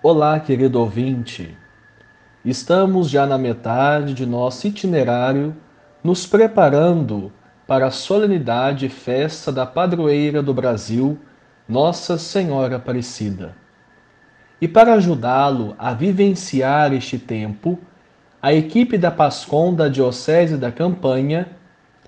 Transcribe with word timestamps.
Olá, 0.00 0.38
querido 0.38 0.78
ouvinte. 0.78 1.58
Estamos 2.44 3.10
já 3.10 3.26
na 3.26 3.36
metade 3.36 4.14
de 4.14 4.24
nosso 4.24 4.68
itinerário, 4.68 5.56
nos 6.04 6.24
preparando 6.24 7.32
para 7.66 7.88
a 7.88 7.90
solenidade 7.90 8.86
e 8.86 8.88
festa 8.88 9.50
da 9.50 9.66
padroeira 9.66 10.40
do 10.40 10.54
Brasil, 10.54 11.18
Nossa 11.68 12.16
Senhora 12.16 12.76
Aparecida. 12.76 13.56
E 14.60 14.68
para 14.68 14.94
ajudá-lo 14.94 15.74
a 15.76 15.92
vivenciar 15.92 16.92
este 16.92 17.18
tempo, 17.18 17.76
a 18.40 18.54
equipe 18.54 18.96
da 18.96 19.10
Pascom 19.10 19.74
da 19.74 19.88
Diocese 19.88 20.56
da 20.56 20.70
Campanha 20.70 21.48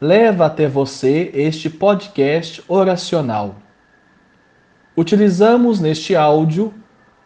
leva 0.01 0.47
até 0.47 0.69
você 0.69 1.33
este 1.35 1.69
podcast 1.69 2.63
oracional. 2.69 3.57
Utilizamos 4.97 5.81
neste 5.81 6.15
áudio 6.15 6.73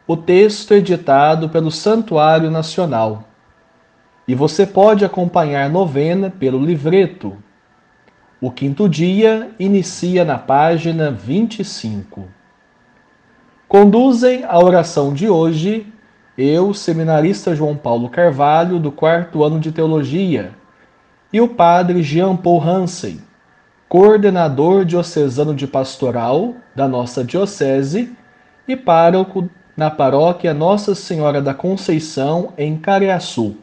o 0.06 0.16
texto 0.16 0.74
editado 0.74 1.48
pelo 1.48 1.70
Santuário 1.70 2.50
Nacional. 2.50 3.24
E 4.28 4.34
você 4.34 4.66
pode 4.66 5.04
acompanhar 5.04 5.70
novena 5.70 6.30
pelo 6.30 6.58
livreto. 6.58 7.36
O 8.40 8.50
quinto 8.50 8.88
dia 8.88 9.50
inicia 9.58 10.24
na 10.24 10.36
página 10.36 11.10
25. 11.10 12.28
Conduzem 13.66 14.44
a 14.44 14.58
oração 14.58 15.14
de 15.14 15.28
hoje 15.28 15.86
eu, 16.36 16.74
seminarista 16.74 17.54
João 17.54 17.76
Paulo 17.76 18.08
Carvalho, 18.08 18.78
do 18.78 18.90
quarto 18.90 19.44
ano 19.44 19.60
de 19.60 19.70
teologia 19.70 20.52
e 21.32 21.40
o 21.40 21.48
padre 21.48 22.02
Jean 22.02 22.36
Paul 22.36 22.62
Hansen, 22.62 23.20
coordenador 23.88 24.84
diocesano 24.84 25.54
de 25.54 25.66
pastoral 25.66 26.54
da 26.74 26.86
nossa 26.86 27.24
diocese 27.24 28.12
e 28.68 28.76
pároco 28.76 29.48
na 29.76 29.90
paróquia 29.90 30.54
Nossa 30.54 30.94
Senhora 30.94 31.42
da 31.42 31.52
Conceição, 31.52 32.52
em 32.56 32.76
Cariaçu. 32.76 33.56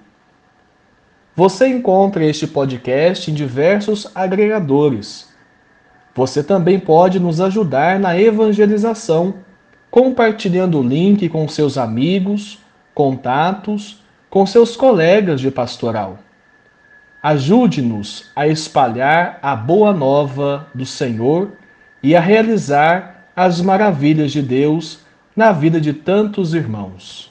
Você 1.36 1.68
encontra 1.68 2.26
este 2.26 2.46
podcast 2.46 3.32
em 3.32 3.34
diversos 3.34 4.08
agregadores. 4.14 5.30
Você 6.14 6.44
também 6.44 6.78
pode 6.78 7.20
nos 7.20 7.40
ajudar 7.40 7.98
na 7.98 8.20
evangelização, 8.20 9.36
compartilhando 9.90 10.80
o 10.80 10.84
link 10.84 11.30
com 11.30 11.48
seus 11.48 11.78
amigos, 11.78 12.60
contatos, 12.94 14.04
com 14.30 14.46
seus 14.46 14.76
colegas 14.76 15.40
de 15.40 15.50
pastoral. 15.50 16.20
Ajude-nos 17.24 18.30
a 18.36 18.48
espalhar 18.48 19.40
a 19.42 19.56
boa 19.56 19.94
nova 19.94 20.68
do 20.74 20.86
Senhor 20.86 21.52
e 22.04 22.16
a 22.16 22.20
realizar 22.20 23.28
as 23.36 23.62
maravilhas 23.62 24.32
de 24.32 24.42
Deus 24.42 25.00
na 25.36 25.52
vida 25.52 25.82
de 25.82 25.94
tantos 25.94 26.54
irmãos. 26.54 27.30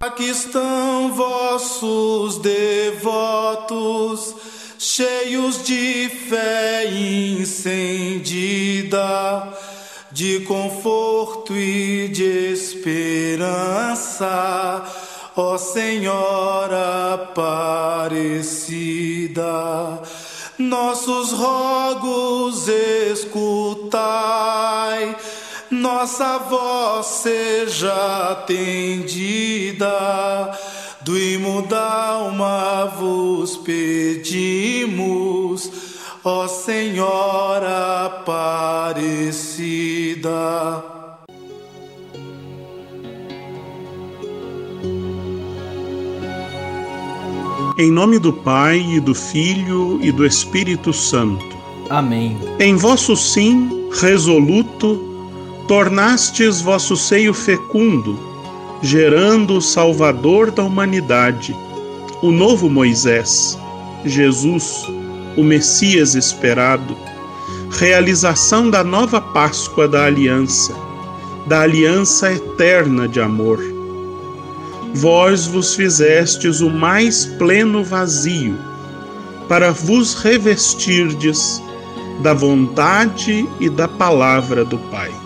Aqui 0.00 0.28
estão 0.28 1.12
vossos 1.12 2.38
devotos, 2.38 4.34
cheios 4.78 5.64
de 5.64 6.08
fé 6.28 6.88
incendida, 7.40 8.72
de 10.12 10.40
conforto 10.40 11.56
e 11.56 12.08
de 12.08 12.52
esperança 12.52 14.30
ó 15.36 15.56
Senhora 15.56 17.14
Aparecida, 17.14 18.42
nossos 20.58 21.32
rogos 21.32 22.68
escutai, 22.68 23.96
nossa 25.72 26.38
voz 26.38 27.06
seja 27.06 28.30
atendida. 28.30 29.88
Do 31.00 31.18
imo 31.18 31.62
da 31.62 32.10
alma 32.10 32.84
vos 32.96 33.56
pedimos, 33.56 34.92
ó 36.22 36.46
Senhora 36.46 38.06
Aparecida. 38.06 39.12
Em 47.78 47.90
nome 47.90 48.18
do 48.20 48.32
Pai 48.32 48.78
e 48.78 49.00
do 49.00 49.14
Filho 49.14 49.98
e 50.02 50.12
do 50.12 50.24
Espírito 50.24 50.92
Santo. 50.92 51.56
Amém. 51.90 52.38
Em 52.60 52.76
vosso 52.76 53.16
sim 53.16 53.88
resoluto, 54.00 55.11
tornastes 55.72 56.60
vosso 56.60 56.94
seio 56.98 57.32
fecundo, 57.32 58.18
gerando 58.82 59.56
o 59.56 59.62
Salvador 59.62 60.50
da 60.50 60.62
humanidade, 60.62 61.56
o 62.20 62.30
novo 62.30 62.68
Moisés, 62.68 63.58
Jesus, 64.04 64.86
o 65.34 65.42
Messias 65.42 66.14
esperado, 66.14 66.94
realização 67.70 68.68
da 68.68 68.84
nova 68.84 69.18
Páscoa 69.18 69.88
da 69.88 70.04
aliança, 70.04 70.74
da 71.46 71.62
aliança 71.62 72.30
eterna 72.30 73.08
de 73.08 73.18
amor 73.18 73.58
vós 74.92 75.46
vos 75.46 75.74
fizestes 75.74 76.60
o 76.60 76.68
mais 76.68 77.24
pleno 77.24 77.82
vazio, 77.82 78.58
para 79.48 79.72
vos 79.72 80.12
revestirdes 80.12 81.62
da 82.22 82.34
vontade 82.34 83.48
e 83.58 83.70
da 83.70 83.88
palavra 83.88 84.66
do 84.66 84.76
Pai. 84.76 85.21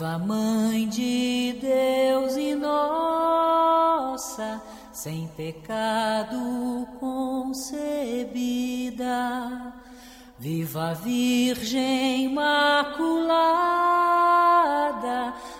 Viva 0.00 0.16
Mãe 0.16 0.88
de 0.88 1.54
Deus 1.60 2.34
e 2.34 2.54
nossa, 2.54 4.62
sem 4.94 5.28
pecado 5.36 6.88
concebida. 6.98 9.04
Viva 10.38 10.94
Virgem 10.94 12.24
Imaculada 12.24 12.94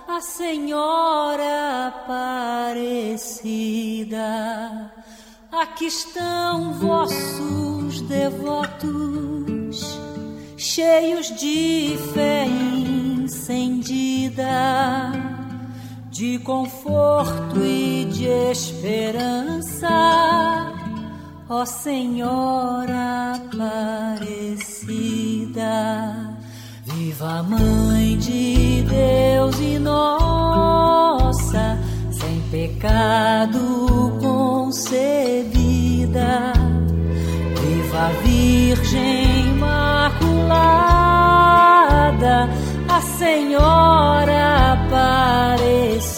a 0.09 0.23
Senhora 0.23 1.89
Aparecida. 1.89 3.21
Aqui 5.53 5.85
estão 5.85 6.73
vossos 6.79 8.01
devotos, 8.01 10.01
cheios 10.57 11.27
de 11.39 11.99
fé 12.15 12.47
incendida, 13.41 15.11
de 16.11 16.39
conforto 16.41 17.65
e 17.65 18.05
de 18.05 18.27
esperança. 18.51 19.89
Ó 21.49 21.65
Senhora 21.65 23.37
Aparecida. 23.37 24.77
Viva 26.85 27.43
Mãe 27.43 28.19
de 28.19 28.83
Deus 28.83 29.59
e 29.59 29.79
nossa, 29.79 31.79
sem 32.11 32.43
pecado 32.51 34.19
concebida. 34.21 34.83
Viva 37.59 38.11
Virgem 38.23 39.49
Imaculada, 39.49 40.90
Senhora 43.31 44.73
Aparecida, 44.73 46.10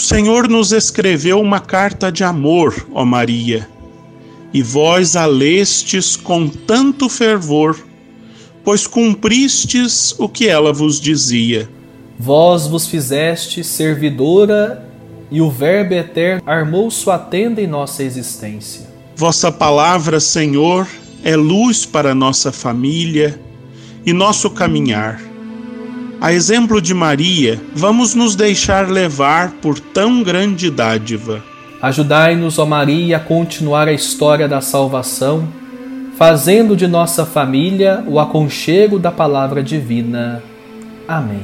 Senhor 0.00 0.48
nos 0.48 0.72
escreveu 0.72 1.40
uma 1.40 1.60
carta 1.60 2.10
de 2.10 2.24
amor, 2.24 2.86
ó 2.92 3.04
Maria, 3.04 3.68
e 4.52 4.62
vós 4.62 5.14
a 5.14 5.26
lestes 5.26 6.16
com 6.16 6.48
tanto 6.48 7.08
fervor, 7.08 7.78
pois 8.64 8.86
cumpristes 8.86 10.14
o 10.18 10.28
que 10.28 10.48
ela 10.48 10.72
vos 10.72 11.00
dizia. 11.00 11.68
Vós 12.18 12.66
vos 12.66 12.86
fizeste 12.86 13.62
servidora 13.62 14.84
e 15.30 15.40
o 15.40 15.50
Verbo 15.50 15.94
eterno 15.94 16.42
armou 16.44 16.90
sua 16.90 17.18
tenda 17.18 17.62
em 17.62 17.66
nossa 17.66 18.02
existência. 18.02 18.88
Vossa 19.14 19.52
palavra, 19.52 20.18
Senhor, 20.18 20.88
é 21.22 21.36
luz 21.36 21.86
para 21.86 22.14
nossa 22.14 22.50
família 22.50 23.40
e 24.04 24.12
nosso 24.12 24.50
caminhar. 24.50 25.29
A 26.20 26.34
exemplo 26.34 26.82
de 26.82 26.92
Maria, 26.92 27.58
vamos 27.74 28.14
nos 28.14 28.36
deixar 28.36 28.90
levar 28.90 29.52
por 29.52 29.80
tão 29.80 30.22
grande 30.22 30.70
dádiva. 30.70 31.42
Ajudai-nos, 31.80 32.58
ó 32.58 32.66
Maria, 32.66 33.16
a 33.16 33.20
continuar 33.20 33.88
a 33.88 33.92
história 33.94 34.46
da 34.46 34.60
salvação, 34.60 35.48
fazendo 36.18 36.76
de 36.76 36.86
nossa 36.86 37.24
família 37.24 38.04
o 38.06 38.20
aconchego 38.20 38.98
da 38.98 39.10
palavra 39.10 39.62
divina. 39.62 40.42
Amém. 41.08 41.40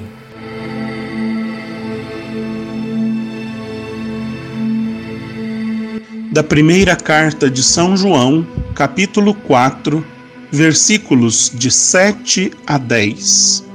Da 6.30 6.42
primeira 6.42 6.94
carta 6.94 7.48
de 7.48 7.62
São 7.62 7.96
João, 7.96 8.46
capítulo 8.74 9.32
4, 9.32 10.04
versículos 10.52 11.50
de 11.54 11.70
7 11.70 12.52
a 12.66 12.76
10. 12.76 13.65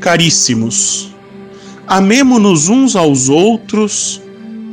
Caríssimos, 0.00 1.12
amemo-nos 1.86 2.68
uns 2.68 2.94
aos 2.94 3.28
outros, 3.28 4.22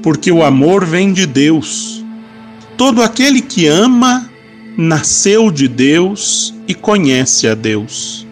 porque 0.03 0.31
o 0.31 0.43
amor 0.43 0.85
vem 0.85 1.11
de 1.11 1.25
Deus. 1.25 2.05
Todo 2.77 3.01
aquele 3.01 3.41
que 3.41 3.65
ama 3.65 4.29
nasceu 4.77 5.49
de 5.49 5.67
Deus 5.67 6.53
e 6.67 6.75
conhece 6.75 7.47
a 7.47 7.55
Deus. 7.55 8.27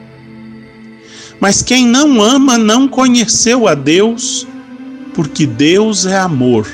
Mas 1.40 1.64
quem 1.64 1.88
não 1.88 2.22
ama 2.22 2.60
não 2.60 2.88
conheceu 2.88 3.68
a 3.68 3.74
Deus, 3.74 4.48
porque 5.16 5.48
Deus 5.48 6.06
é 6.06 6.18
amor. 6.18 6.68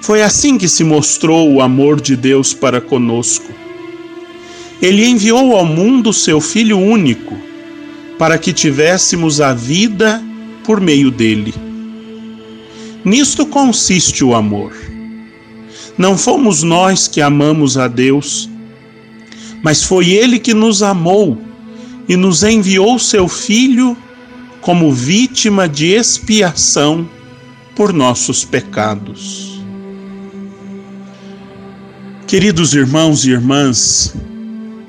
Foi 0.00 0.22
assim 0.22 0.56
que 0.56 0.68
se 0.68 0.82
mostrou 0.82 1.52
o 1.52 1.60
amor 1.60 2.00
de 2.00 2.16
Deus 2.16 2.54
para 2.54 2.80
conosco. 2.80 3.52
Ele 4.80 5.04
enviou 5.04 5.54
ao 5.54 5.66
mundo 5.66 6.10
seu 6.12 6.40
Filho 6.40 6.78
único 6.78 7.47
para 8.18 8.36
que 8.36 8.52
tivéssemos 8.52 9.40
a 9.40 9.54
vida 9.54 10.22
por 10.64 10.80
meio 10.80 11.10
dele. 11.10 11.54
Nisto 13.04 13.46
consiste 13.46 14.24
o 14.24 14.34
amor. 14.34 14.72
Não 15.96 16.18
fomos 16.18 16.62
nós 16.62 17.08
que 17.08 17.20
amamos 17.20 17.78
a 17.78 17.88
Deus, 17.88 18.50
mas 19.62 19.82
foi 19.82 20.10
Ele 20.10 20.38
que 20.38 20.52
nos 20.52 20.82
amou 20.82 21.38
e 22.08 22.16
nos 22.16 22.42
enviou 22.42 22.98
seu 22.98 23.28
Filho 23.28 23.96
como 24.60 24.92
vítima 24.92 25.68
de 25.68 25.86
expiação 25.86 27.08
por 27.74 27.92
nossos 27.92 28.44
pecados. 28.44 29.62
Queridos 32.26 32.74
irmãos 32.74 33.24
e 33.24 33.30
irmãs, 33.30 34.14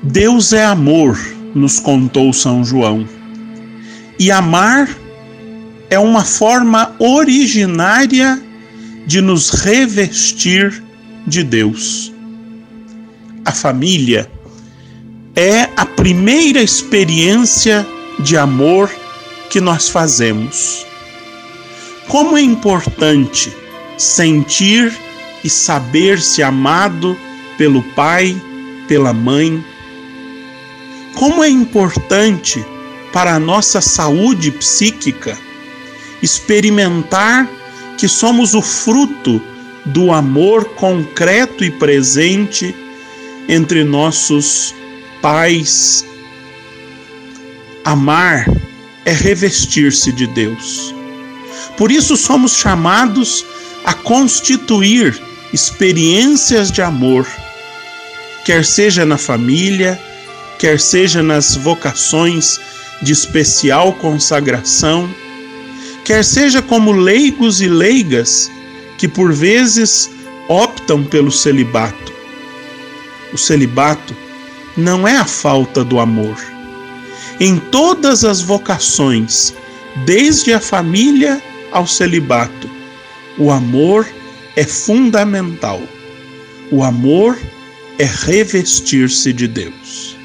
Deus 0.02 0.52
é 0.52 0.64
amor, 0.64 1.18
nos 1.54 1.80
contou 1.80 2.32
São 2.32 2.64
João. 2.64 3.19
E 4.20 4.30
amar 4.30 4.86
é 5.88 5.98
uma 5.98 6.22
forma 6.22 6.94
originária 6.98 8.38
de 9.06 9.22
nos 9.22 9.48
revestir 9.48 10.84
de 11.26 11.42
Deus. 11.42 12.12
A 13.46 13.50
família 13.50 14.30
é 15.34 15.70
a 15.74 15.86
primeira 15.86 16.60
experiência 16.60 17.86
de 18.18 18.36
amor 18.36 18.90
que 19.48 19.58
nós 19.58 19.88
fazemos. 19.88 20.84
Como 22.06 22.36
é 22.36 22.42
importante 22.42 23.50
sentir 23.96 24.92
e 25.42 25.48
saber-se 25.48 26.42
amado 26.42 27.16
pelo 27.56 27.82
pai, 27.94 28.38
pela 28.86 29.14
mãe. 29.14 29.64
Como 31.14 31.42
é 31.42 31.48
importante 31.48 32.62
para 33.12 33.34
a 33.34 33.40
nossa 33.40 33.80
saúde 33.80 34.50
psíquica, 34.50 35.36
experimentar 36.22 37.48
que 37.98 38.08
somos 38.08 38.54
o 38.54 38.62
fruto 38.62 39.42
do 39.84 40.12
amor 40.12 40.64
concreto 40.76 41.64
e 41.64 41.70
presente 41.70 42.74
entre 43.48 43.84
nossos 43.84 44.74
pais. 45.20 46.04
Amar 47.84 48.46
é 49.04 49.12
revestir-se 49.12 50.12
de 50.12 50.26
Deus. 50.26 50.94
Por 51.76 51.90
isso 51.90 52.16
somos 52.16 52.56
chamados 52.56 53.44
a 53.84 53.94
constituir 53.94 55.20
experiências 55.52 56.70
de 56.70 56.82
amor, 56.82 57.26
quer 58.44 58.64
seja 58.64 59.04
na 59.04 59.18
família, 59.18 60.00
quer 60.58 60.78
seja 60.78 61.22
nas 61.22 61.56
vocações 61.56 62.60
de 63.02 63.12
especial 63.12 63.92
consagração, 63.94 65.08
quer 66.04 66.24
seja 66.24 66.60
como 66.60 66.92
leigos 66.92 67.60
e 67.60 67.68
leigas 67.68 68.50
que 68.98 69.08
por 69.08 69.32
vezes 69.32 70.10
optam 70.48 71.04
pelo 71.04 71.30
celibato. 71.30 72.12
O 73.32 73.38
celibato 73.38 74.14
não 74.76 75.06
é 75.06 75.16
a 75.16 75.24
falta 75.24 75.84
do 75.84 75.98
amor. 75.98 76.36
Em 77.38 77.58
todas 77.58 78.24
as 78.24 78.40
vocações, 78.42 79.54
desde 80.04 80.52
a 80.52 80.60
família 80.60 81.42
ao 81.72 81.86
celibato, 81.86 82.68
o 83.38 83.50
amor 83.50 84.06
é 84.56 84.64
fundamental. 84.64 85.80
O 86.70 86.84
amor 86.84 87.38
é 87.98 88.04
revestir-se 88.04 89.32
de 89.32 89.48
Deus. 89.48 90.16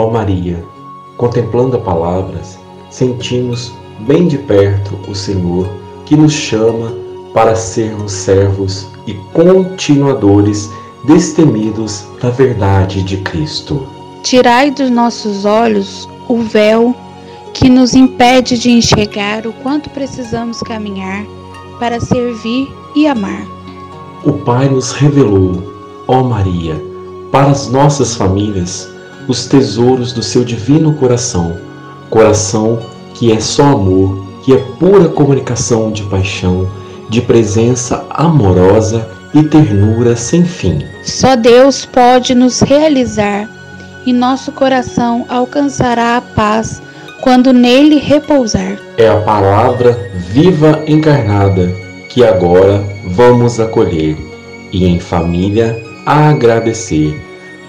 Ó 0.00 0.08
Maria, 0.08 0.64
contemplando 1.18 1.76
as 1.76 1.82
palavras, 1.82 2.58
sentimos 2.88 3.70
bem 4.06 4.26
de 4.26 4.38
perto 4.38 4.98
o 5.06 5.14
Senhor 5.14 5.68
que 6.06 6.16
nos 6.16 6.32
chama 6.32 6.94
para 7.34 7.54
sermos 7.54 8.10
servos 8.10 8.86
e 9.06 9.12
continuadores 9.34 10.70
destemidos 11.04 12.06
da 12.18 12.30
verdade 12.30 13.02
de 13.02 13.18
Cristo. 13.18 13.86
Tirai 14.22 14.70
dos 14.70 14.88
nossos 14.88 15.44
olhos 15.44 16.08
o 16.26 16.38
véu 16.38 16.96
que 17.52 17.68
nos 17.68 17.92
impede 17.92 18.56
de 18.56 18.70
enxergar 18.70 19.46
o 19.46 19.52
quanto 19.52 19.90
precisamos 19.90 20.60
caminhar 20.60 21.26
para 21.78 22.00
servir 22.00 22.72
e 22.96 23.06
amar. 23.06 23.46
O 24.24 24.32
Pai 24.32 24.66
nos 24.66 24.92
revelou, 24.92 25.62
ó 26.08 26.22
Maria, 26.22 26.82
para 27.30 27.50
as 27.50 27.68
nossas 27.70 28.14
famílias, 28.14 28.88
os 29.30 29.46
tesouros 29.46 30.12
do 30.12 30.24
seu 30.24 30.44
divino 30.44 30.92
coração, 30.94 31.56
coração 32.10 32.80
que 33.14 33.30
é 33.30 33.38
só 33.38 33.62
amor, 33.62 34.26
que 34.44 34.52
é 34.52 34.56
pura 34.56 35.08
comunicação 35.08 35.92
de 35.92 36.02
paixão, 36.04 36.68
de 37.08 37.22
presença 37.22 38.04
amorosa 38.10 39.08
e 39.32 39.44
ternura 39.44 40.16
sem 40.16 40.44
fim. 40.44 40.84
Só 41.04 41.36
Deus 41.36 41.86
pode 41.86 42.34
nos 42.34 42.60
realizar 42.60 43.48
e 44.04 44.12
nosso 44.12 44.50
coração 44.50 45.24
alcançará 45.28 46.16
a 46.16 46.20
paz 46.20 46.82
quando 47.20 47.52
nele 47.52 47.98
repousar. 47.98 48.78
É 48.96 49.08
a 49.08 49.20
palavra 49.20 50.10
viva 50.32 50.82
encarnada 50.88 51.72
que 52.08 52.24
agora 52.24 52.82
vamos 53.06 53.60
acolher 53.60 54.16
e 54.72 54.86
em 54.86 54.98
família 54.98 55.80
a 56.04 56.30
agradecer 56.30 57.16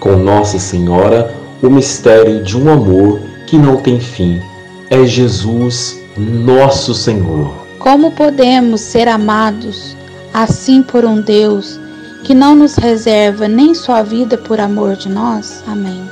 com 0.00 0.16
Nossa 0.16 0.58
Senhora 0.58 1.41
o 1.62 1.70
mistério 1.70 2.42
de 2.42 2.58
um 2.58 2.70
amor 2.70 3.20
que 3.46 3.56
não 3.56 3.76
tem 3.76 4.00
fim. 4.00 4.40
É 4.90 5.06
Jesus, 5.06 5.96
nosso 6.16 6.92
Senhor. 6.92 7.54
Como 7.78 8.10
podemos 8.12 8.80
ser 8.80 9.08
amados 9.08 9.96
assim 10.34 10.82
por 10.82 11.04
um 11.04 11.20
Deus 11.20 11.78
que 12.24 12.34
não 12.34 12.54
nos 12.54 12.76
reserva 12.76 13.48
nem 13.48 13.74
sua 13.74 14.02
vida 14.02 14.36
por 14.36 14.60
amor 14.60 14.96
de 14.96 15.08
nós? 15.08 15.62
Amém. 15.66 16.02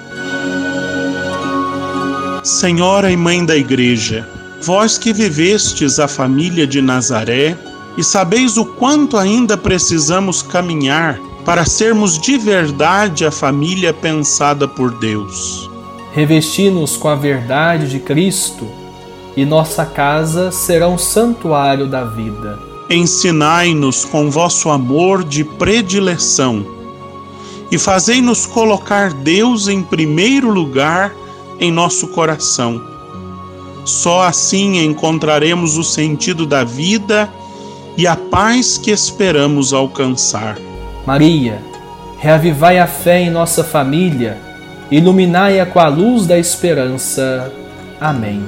Senhora 2.42 3.10
e 3.10 3.16
Mãe 3.16 3.44
da 3.44 3.56
Igreja, 3.56 4.26
vós 4.62 4.96
que 4.96 5.12
vivestes 5.12 5.98
a 5.98 6.08
família 6.08 6.66
de 6.66 6.80
Nazaré 6.80 7.56
e 7.96 8.04
sabeis 8.04 8.56
o 8.56 8.64
quanto 8.64 9.16
ainda 9.16 9.56
precisamos 9.56 10.42
caminhar 10.42 11.18
para 11.50 11.64
sermos 11.64 12.16
de 12.16 12.38
verdade 12.38 13.26
a 13.26 13.30
família 13.32 13.92
pensada 13.92 14.68
por 14.68 14.92
Deus. 15.00 15.68
Revesti-nos 16.12 16.96
com 16.96 17.08
a 17.08 17.16
verdade 17.16 17.90
de 17.90 17.98
Cristo 17.98 18.68
e 19.36 19.44
nossa 19.44 19.84
casa 19.84 20.52
será 20.52 20.86
um 20.86 20.96
santuário 20.96 21.88
da 21.88 22.04
vida. 22.04 22.56
Ensinai-nos 22.88 24.04
com 24.04 24.30
vosso 24.30 24.70
amor 24.70 25.24
de 25.24 25.42
predileção 25.42 26.64
e 27.68 27.76
fazei-nos 27.76 28.46
colocar 28.46 29.12
Deus 29.12 29.66
em 29.66 29.82
primeiro 29.82 30.50
lugar 30.50 31.12
em 31.58 31.72
nosso 31.72 32.06
coração. 32.06 32.80
Só 33.84 34.22
assim 34.22 34.84
encontraremos 34.84 35.76
o 35.76 35.82
sentido 35.82 36.46
da 36.46 36.62
vida 36.62 37.28
e 37.96 38.06
a 38.06 38.14
paz 38.14 38.78
que 38.78 38.92
esperamos 38.92 39.72
alcançar. 39.72 40.69
Maria, 41.10 41.60
reavivai 42.20 42.78
a 42.78 42.86
fé 42.86 43.22
em 43.22 43.30
nossa 43.30 43.64
família, 43.64 44.38
iluminai-a 44.92 45.66
com 45.66 45.80
a 45.80 45.88
luz 45.88 46.24
da 46.24 46.38
esperança. 46.38 47.52
Amém. 48.00 48.44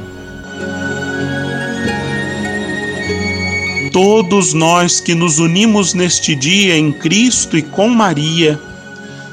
Todos 3.92 4.52
nós 4.52 5.00
que 5.00 5.12
nos 5.12 5.40
unimos 5.40 5.92
neste 5.92 6.36
dia 6.36 6.78
em 6.78 6.92
Cristo 6.92 7.58
e 7.58 7.62
com 7.62 7.88
Maria, 7.88 8.60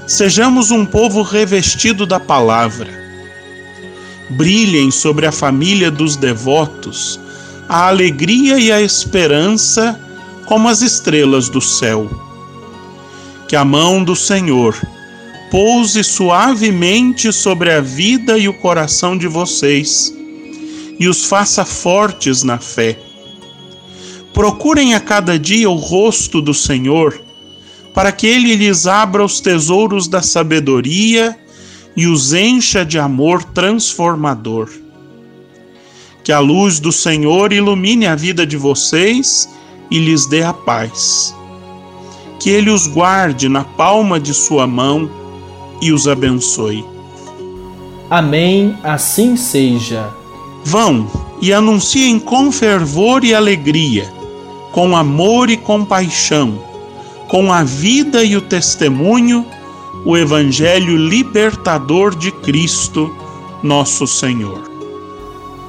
sejamos 0.08 0.72
um 0.72 0.84
povo 0.84 1.22
revestido 1.22 2.08
da 2.08 2.20
palavra. 2.20 2.90
Brilhem 4.32 4.90
sobre 4.90 5.28
a 5.28 5.32
família 5.32 5.92
dos 5.92 6.16
devotos 6.16 7.20
a 7.70 7.90
alegria 7.90 8.58
e 8.58 8.72
a 8.72 8.82
esperança 8.82 10.00
como 10.48 10.68
as 10.68 10.82
estrelas 10.82 11.48
do 11.48 11.62
céu. 11.62 12.29
Que 13.50 13.56
a 13.56 13.66
mão 13.66 14.04
do 14.04 14.16
Senhor 14.16 14.80
pouse 15.50 16.04
suavemente 16.04 17.34
sobre 17.34 17.72
a 17.72 17.82
vida 17.82 18.38
e 18.38 18.48
o 18.48 18.54
coração 18.54 19.18
de 19.18 19.28
vocês 19.28 20.14
e 21.00 21.08
os 21.08 21.26
faça 21.26 21.66
fortes 21.66 22.44
na 22.44 22.60
fé. 22.60 22.96
Procurem 24.36 24.94
a 24.94 25.00
cada 25.00 25.40
dia 25.40 25.68
o 25.68 25.74
rosto 25.74 26.44
do 26.44 26.54
Senhor 26.54 27.20
para 27.92 28.12
que 28.12 28.28
ele 28.28 28.56
lhes 28.56 28.86
abra 28.86 29.26
os 29.26 29.40
tesouros 29.40 30.08
da 30.08 30.22
sabedoria 30.22 31.36
e 31.98 32.06
os 32.06 32.34
encha 32.34 32.86
de 32.86 33.00
amor 33.00 33.44
transformador. 33.44 34.70
Que 36.24 36.32
a 36.32 36.38
luz 36.38 36.80
do 36.80 36.92
Senhor 36.92 37.52
ilumine 37.52 38.06
a 38.06 38.14
vida 38.16 38.46
de 38.46 38.58
vocês 38.58 39.50
e 39.90 39.98
lhes 39.98 40.28
dê 40.28 40.44
a 40.44 40.54
paz. 40.54 41.34
Que 42.40 42.50
ele 42.50 42.70
os 42.70 42.88
guarde 42.88 43.50
na 43.50 43.64
palma 43.64 44.20
de 44.20 44.34
sua 44.34 44.66
mão 44.66 45.10
e 45.82 45.92
os 45.92 46.08
abençoe. 46.08 46.86
Amém, 48.10 48.78
assim 48.84 49.36
seja. 49.36 50.10
Vão 50.64 51.08
e 51.42 51.54
anunciem 51.54 52.20
com 52.20 52.52
fervor 52.52 53.24
e 53.24 53.34
alegria, 53.34 54.12
com 54.72 54.96
amor 54.96 55.50
e 55.50 55.58
compaixão 55.58 56.70
com 57.30 57.54
a 57.54 57.64
vida 57.64 58.24
e 58.24 58.36
o 58.36 58.42
testemunho, 58.42 59.46
o 60.04 60.18
Evangelho 60.18 60.98
libertador 60.98 62.16
de 62.16 62.32
Cristo, 62.32 63.16
nosso 63.62 64.08
Senhor. 64.08 64.68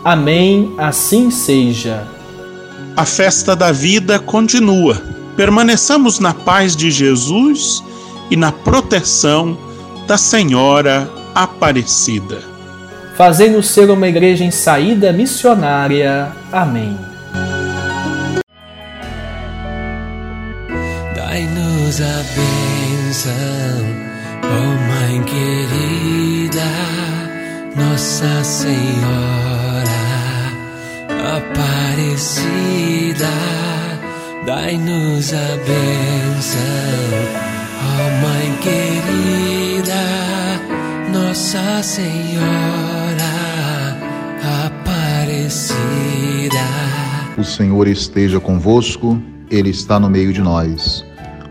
Amém, 0.03 0.73
assim 0.79 1.31
seja. 1.31 2.09
A 2.97 3.05
festa 3.05 3.55
da 3.55 3.71
vida 3.71 4.19
continua. 4.19 5.20
Permaneçamos 5.41 6.19
na 6.19 6.35
paz 6.35 6.77
de 6.77 6.91
Jesus 6.91 7.83
e 8.31 8.37
na 8.37 8.53
proteção 8.53 9.57
da 10.07 10.19
Senhora 10.19 11.11
Aparecida. 11.35 12.43
Fazendo 13.17 13.63
ser 13.63 13.89
uma 13.89 14.07
igreja 14.07 14.45
em 14.45 14.51
saída 14.51 15.15
missionária. 15.15 16.31
Amém. 16.53 16.95
Dai-nos 21.17 22.03
a 22.03 22.23
bênção, 22.37 23.33
oh 24.45 24.77
Mãe 24.93 25.23
querida, 25.23 26.69
Nossa 27.75 28.45
Senhora 28.45 29.89
Aparecida. 31.39 32.61
Dai-nos 34.51 35.33
a 35.33 35.57
bênção, 35.59 36.61
oh 37.87 38.11
Mãe 38.21 38.53
querida, 38.61 39.95
Nossa 41.13 41.81
Senhora 41.85 43.23
Aparecida. 44.67 45.71
O 47.39 47.45
Senhor 47.45 47.87
esteja 47.87 48.41
convosco, 48.41 49.23
Ele 49.49 49.71
está 49.71 50.01
no 50.01 50.11
meio 50.11 50.33
de 50.33 50.41
nós. 50.41 51.05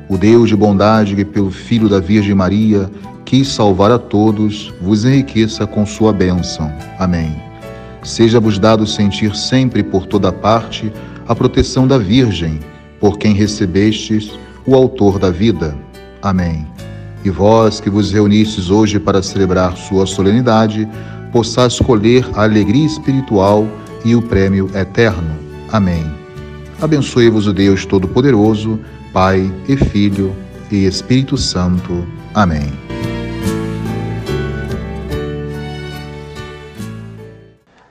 O 0.09 0.17
Deus 0.17 0.49
de 0.49 0.57
bondade 0.57 1.15
que 1.15 1.23
pelo 1.23 1.51
Filho 1.51 1.87
da 1.87 2.01
Virgem 2.01 2.35
Maria 2.35 2.91
quis 3.23 3.47
salvar 3.47 3.91
a 3.91 3.97
todos, 3.97 4.73
vos 4.81 5.05
enriqueça 5.05 5.65
com 5.65 5.85
sua 5.85 6.11
bênção. 6.11 6.69
Amém. 6.99 7.33
Seja-vos 8.03 8.59
dado 8.59 8.85
sentir 8.85 9.37
sempre 9.37 9.83
por 9.83 10.05
toda 10.05 10.33
parte 10.33 10.91
a 11.29 11.33
proteção 11.33 11.87
da 11.87 11.97
Virgem, 11.97 12.59
por 12.99 13.17
quem 13.17 13.33
recebestes 13.33 14.31
o 14.65 14.75
Autor 14.75 15.17
da 15.17 15.31
vida. 15.31 15.75
Amém. 16.21 16.65
E 17.23 17.29
vós 17.29 17.79
que 17.79 17.89
vos 17.89 18.11
reunistes 18.11 18.69
hoje 18.69 18.99
para 18.99 19.21
celebrar 19.21 19.75
sua 19.75 20.05
solenidade, 20.05 20.87
possais 21.31 21.73
escolher 21.73 22.25
a 22.33 22.43
alegria 22.43 22.85
espiritual 22.85 23.67
e 24.05 24.15
o 24.15 24.21
prêmio 24.21 24.69
eterno. 24.75 25.37
Amém. 25.71 26.05
Abençoe-vos 26.81 27.47
o 27.47 27.53
Deus 27.53 27.85
Todo-Poderoso, 27.85 28.79
Pai 29.11 29.51
e 29.67 29.75
Filho 29.75 30.35
e 30.71 30.85
Espírito 30.85 31.37
Santo. 31.37 32.07
Amém. 32.33 32.71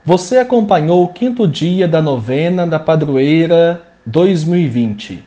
Você 0.03 0.37
acompanhou 0.37 1.03
o 1.03 1.09
quinto 1.09 1.47
dia 1.47 1.87
da 1.87 2.01
novena 2.01 2.65
da 2.65 2.79
Padroeira 2.79 3.88
2020. 4.09 5.23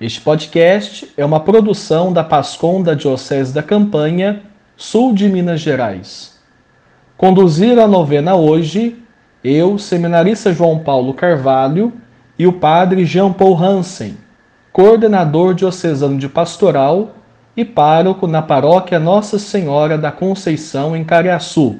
Este 0.00 0.20
podcast 0.20 1.12
é 1.16 1.24
uma 1.24 1.38
produção 1.38 2.12
da 2.12 2.24
Pascom 2.24 2.82
da 2.82 2.94
Diocese 2.94 3.54
da 3.54 3.62
Campanha, 3.62 4.42
sul 4.76 5.14
de 5.14 5.28
Minas 5.28 5.60
Gerais. 5.60 6.36
Conduziram 7.16 7.84
a 7.84 7.86
novena 7.86 8.34
hoje 8.34 8.96
eu, 9.44 9.78
seminarista 9.78 10.52
João 10.52 10.80
Paulo 10.80 11.14
Carvalho, 11.14 11.92
e 12.36 12.44
o 12.44 12.52
padre 12.52 13.04
Jean 13.04 13.32
Paul 13.32 13.56
Hansen, 13.56 14.16
coordenador 14.72 15.54
diocesano 15.54 16.18
de 16.18 16.28
pastoral 16.28 17.14
e 17.56 17.64
pároco 17.64 18.26
na 18.26 18.42
paróquia 18.42 18.98
Nossa 18.98 19.38
Senhora 19.38 19.96
da 19.96 20.10
Conceição, 20.10 20.96
em 20.96 21.04
Cariaçu. 21.04 21.76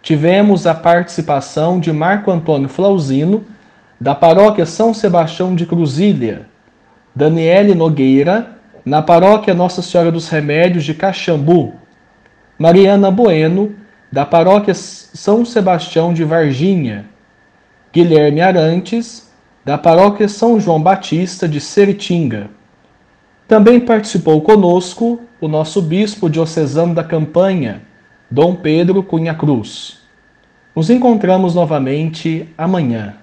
Tivemos 0.00 0.64
a 0.64 0.74
participação 0.74 1.80
de 1.80 1.92
Marco 1.92 2.30
Antônio 2.30 2.68
Flauzino, 2.68 3.44
da 4.00 4.14
paróquia 4.14 4.64
São 4.64 4.94
Sebastião 4.94 5.54
de 5.54 5.66
Cruzília, 5.66 6.46
Daniele 7.14 7.74
Nogueira, 7.74 8.58
na 8.84 9.02
paróquia 9.02 9.54
Nossa 9.54 9.82
Senhora 9.82 10.12
dos 10.12 10.28
Remédios 10.28 10.84
de 10.84 10.94
Caxambu, 10.94 11.74
Mariana 12.58 13.10
Bueno, 13.10 13.74
da 14.10 14.24
paróquia 14.24 14.74
São 14.74 15.44
Sebastião 15.44 16.14
de 16.14 16.24
Varginha, 16.24 17.06
Guilherme 17.92 18.40
Arantes, 18.40 19.30
da 19.64 19.76
paróquia 19.76 20.28
São 20.28 20.58
João 20.60 20.80
Batista 20.80 21.48
de 21.48 21.60
Seritinga. 21.60 22.48
Também 23.46 23.80
participou 23.80 24.40
conosco 24.40 25.20
o 25.40 25.48
nosso 25.48 25.82
bispo 25.82 26.30
diocesano 26.30 26.94
da 26.94 27.02
campanha, 27.02 27.82
Dom 28.30 28.54
Pedro 28.54 29.02
Cunha 29.02 29.34
Cruz. 29.34 29.98
Nos 30.74 30.88
encontramos 30.88 31.54
novamente 31.54 32.48
amanhã. 32.56 33.16